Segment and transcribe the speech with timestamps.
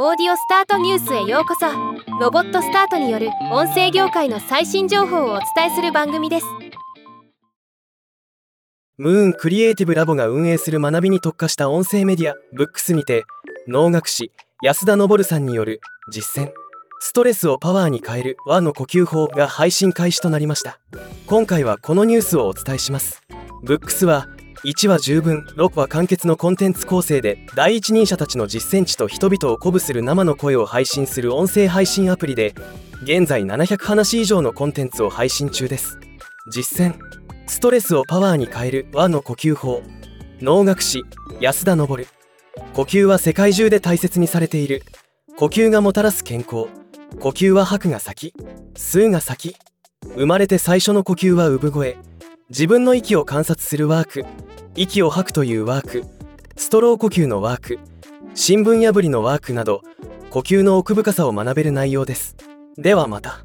[0.00, 1.66] オーディオスタートニュースへようこそ。
[2.20, 6.46] ロボットスタートによる音声業界の最新情報をお伝えする番組です。
[8.96, 13.24] ムーンクリエイティブラボが運営する学びに特化した音声メディアブックスにて
[13.66, 14.30] 能楽師
[14.62, 15.80] 安田昇さんによる
[16.12, 16.52] 実践。
[17.00, 20.78] ストレスをパワーに変える和の呼吸法が配信開始となりました。
[21.26, 23.24] 今回はこのニュースをお伝えします。
[23.64, 24.28] ブックスは
[24.64, 32.54] 1話十分6話完結のコンテンツ構成で第一人者たちの実践地と人々を鼓舞する生の声を配信する音声配信アプリで
[33.04, 35.98] 現在700話以上のコンテンツを配信中です。
[36.50, 36.98] 実践。
[37.46, 39.82] ストレスをパワーに変える和の呼吸法。
[40.40, 41.04] 能楽師
[41.40, 41.86] 安田昇。
[41.86, 41.96] 呼
[42.82, 44.82] 吸は世界中で大切にされている。
[45.36, 46.66] 呼吸がもたらす健康。
[47.20, 48.34] 呼吸は吐くが先。
[48.74, 49.54] 吸うが先。
[50.16, 51.96] 生まれて最初の呼吸は産声。
[52.50, 54.47] 自分の息を観察するワーク。
[54.80, 56.04] 息を吐くというワーク。
[56.56, 57.78] ストロー呼吸のワーク。
[58.36, 59.82] 新聞破りのワークなど
[60.30, 62.36] 呼吸の奥深さを学べる内容です。
[62.76, 63.44] ではまた。